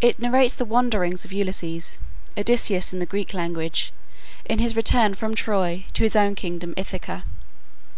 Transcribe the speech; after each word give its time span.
It 0.00 0.18
narrates 0.18 0.54
the 0.54 0.64
wanderings 0.64 1.26
of 1.26 1.34
Ulysses 1.34 1.98
(Odysseus 2.34 2.94
in 2.94 2.98
the 2.98 3.04
Greek 3.04 3.34
language) 3.34 3.92
in 4.46 4.58
his 4.58 4.74
return 4.74 5.12
from 5.12 5.34
Troy 5.34 5.84
to 5.92 6.02
his 6.02 6.16
own 6.16 6.34
kingdom 6.34 6.72
Ithaca. 6.78 7.24